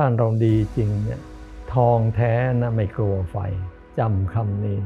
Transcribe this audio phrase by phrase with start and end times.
[0.00, 1.20] ถ้าเราดีจริงเนี่ย
[1.74, 3.36] ทองแท้นะไม่กลัวไฟ
[3.98, 4.78] จำคำนี้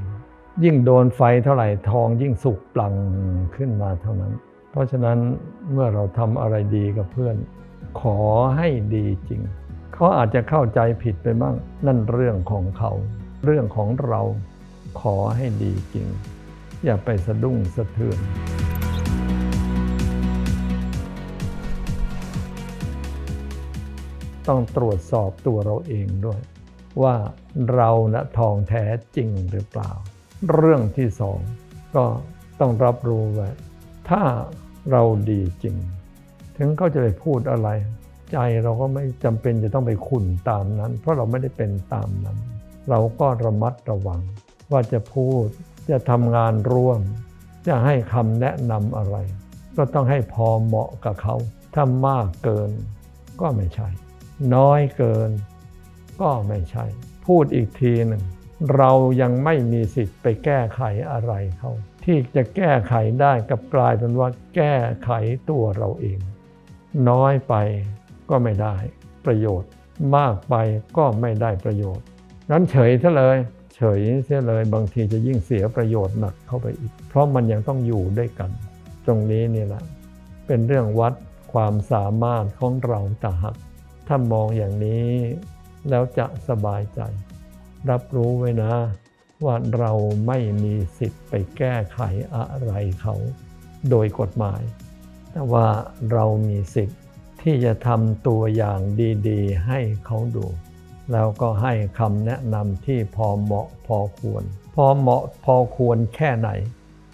[0.65, 2.94] ยิ่งโดนไฟเท่าไหร่ทองยิ่งสุกปลัง
[3.56, 4.33] ขึ้นมาเท่านั้น
[4.70, 5.18] เพราะฉะนั้น
[5.72, 7.36] เมื่อเราทำอะไรดีกับเพื่อน
[8.00, 8.18] ขอ
[8.56, 9.40] ให้ดีจริง
[9.95, 11.54] เขาอาจจะเข้าใจผิดไปบ้าง
[11.86, 12.92] นั่นเรื่องของเขา
[13.44, 14.20] เรื่องของเรา
[15.00, 16.06] ขอให้ดีจริง
[16.84, 18.18] อย่าไปสะดุ้งสะเทือน
[24.48, 26.40] ต้องตรวจสอบตัวเราเองด้วย
[27.02, 27.14] ว่า
[27.74, 28.84] เรานะทองแท้
[29.16, 29.91] จริงหรือเปล่า
[30.52, 31.38] เรื่องที่สอง
[31.96, 32.05] ก็
[32.60, 33.51] ต้องรับรู้ว่า
[34.10, 34.23] ถ้า
[34.91, 35.77] เราดีจริง
[36.56, 37.68] ถึงเขาจะไปพูดอะไร
[38.32, 42.38] ใจเราก็ไม่จำเป็นจะต้องไปขุนตามนั้น เพราะเราไม่ได้เป็นตามนั้น
[42.90, 44.20] เราก็ระมัดระวัง
[44.73, 45.46] ว่าจะพูด
[45.90, 47.01] จะทำงานร่วม
[47.66, 49.16] จะให้คำแนะนำอะไร
[49.77, 51.37] ก็ต้องให้พอเหมาะกับเขา
[51.74, 52.70] ถ้ามากเกิน
[53.40, 53.88] ก็ไม่ใช่
[54.55, 55.30] น้อยเกิน
[56.20, 56.84] ก็ไม่ใช่
[57.27, 58.23] พูดอีกทีหนึ่ง
[58.77, 61.73] เรายังไม่มีสิทธิ์ไปแก้ไขอะไรเขา
[62.04, 65.11] ที่จะแก้ไขได้กับกลายเป็นว่าแก้ไข
[65.51, 66.19] ตัวเราเอง
[67.11, 67.55] น้อยไป
[68.31, 68.77] ก็ไม่ได้
[69.27, 69.70] ประโยชน์
[70.17, 70.55] มากไป
[70.97, 72.05] ก็ไม่ได้ประโยชน์
[72.51, 73.37] นั้นเฉยซะเลย
[73.77, 78.51] เฉยเสียเลยบางทีจะยิ่งเสียประโยชน์หนักเข้าไปอีก เพราะมันยังต้องอยู่ด้วยกัน
[79.07, 79.83] ตรงนี้นี่แหละ
[80.47, 81.15] เป็นเรื่องวัด
[81.53, 83.57] ความสามารถของเราต่างหาก
[84.15, 85.11] ถ้ามองอย่างนี้
[85.91, 87.01] แล้วจะสบายใจ
[87.91, 88.75] รับรู้ไว้นะ
[89.45, 89.93] ว่าเรา
[90.27, 92.01] ไม่มีสิทธิ์ไปแก้ไข
[92.35, 93.15] อะไรเขา
[93.91, 94.63] โดยกฎหมาย
[95.33, 95.67] แต่ว่า
[96.13, 97.01] เรามีสิทธิ์
[97.43, 98.81] ที่จะทำตัวอย่าง
[99.29, 100.47] ดีๆ ให้เขาดู
[101.13, 106.51] แล้วก็ให้คำแนะนำที่พอเหมาะพอควร พอเหมาะพอควรแค่ไหน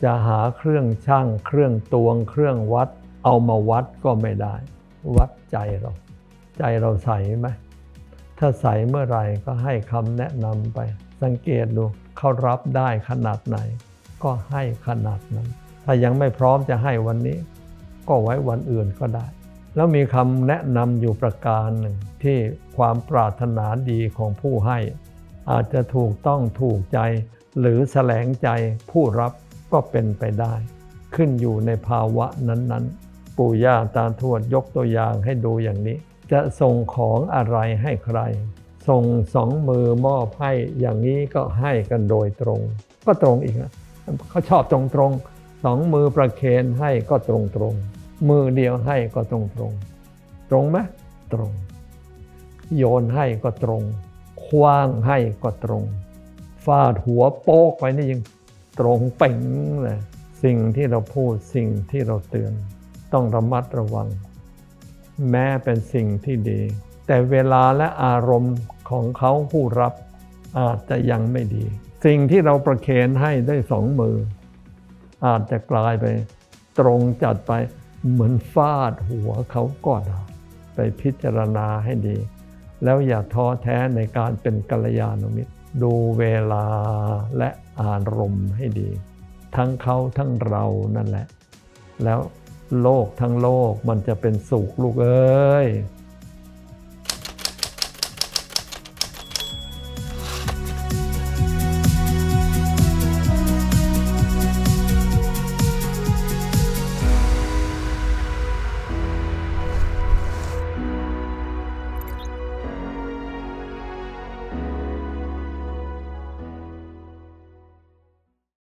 [0.02, 2.88] จะหาเครื่องช่างเครื่องตวง เครื่องวัด
[3.24, 4.54] เอามาวัดก็ไม่ได้
[5.16, 5.92] วัดใจเรา
[6.58, 7.48] ใจเราใสไหม
[8.38, 10.78] ถ้าใสเมื่อไหร่ก็ให้คำแนะนำไป
[11.22, 11.84] สังเกตดู
[12.16, 13.58] เขารับได้ขนาดไหน
[14.22, 15.48] ก็ให้ขนาดนั้น
[15.84, 17.38] ถ้ายังไม่พร้อมจะให้วันนี้
[18.08, 19.26] ก็ไว้วันอื่นก็ได้
[19.74, 22.38] แล้วมีคำแนะนำอยู่ประการหนึ่ง ที่
[22.76, 24.78] ความปรารถนาดีของผู้ให้
[25.50, 26.98] อาจจะถูกต้องถูกใจ
[27.60, 28.48] หรือแสลงใจ
[28.90, 29.32] ผู้รับ
[29.72, 30.54] ก็เป็นไปได้
[31.14, 35.98] ขึ้นอยู่ในภาวะนั้นๆ ปู่ย่าตาทวดยกตัวอย่างให้ดูอย่างนี้
[36.32, 38.20] จะส่งของอะไรให้ใคร
[38.88, 39.02] ส่ง
[39.34, 42.60] สองมือมอบให้อย่างนี้ก็ให้กันโดยตรง
[43.06, 43.72] ก็ตรงอีกนะ
[44.30, 45.12] เขาชอบตรงตรง
[45.64, 47.74] สองมือประเคนให้ก็ตรงตรง
[48.28, 49.72] มือเดียวให้ก็ตรงตรง
[50.50, 50.78] ตรงไหม
[51.32, 51.52] ตรง
[52.76, 53.82] โยนให้ก็ตรง
[54.44, 55.84] คว้างให้ก็ตรง
[56.64, 58.20] ฟาดหัวโป๊กไปนี่ยัง
[58.80, 59.36] ตรงเป่ง
[59.82, 59.98] เลย
[60.42, 62.52] สิ่งที่เราพูดสิ่งที่เราเตือน
[63.12, 64.08] ต้องระมัดระวัง
[65.30, 66.60] แม้เป็นสิ่งที่ดี
[67.06, 68.56] แต่เวลาและอารมณ์
[68.90, 69.94] ของเขาผู้รับ
[70.58, 71.64] อาจจะยังไม่ดี
[72.06, 74.16] สิ่งที่เราประเคนให้ได้สองมือ
[75.26, 76.06] อาจจะกลายไป
[76.78, 77.52] ตรงจัดไป
[78.10, 80.20] เหมือนฟาดหัวเขาก็ได้
[80.74, 82.16] ไปพิจารณาให้ดี
[82.84, 85.52] แล้วอย่าท้อแท้ในการเป็นกัลยาณมิตร
[85.82, 86.66] ดูเวลา
[87.38, 87.50] และ
[87.82, 88.88] อารมณ์ให้ดี
[89.56, 90.64] ทั้งเขาทั้งเรา
[90.96, 91.26] นั่นแหละ
[92.04, 92.20] แล้ว
[92.82, 95.68] โลกทั้งโลกมันจะเป็นสุขลูกเอ้ย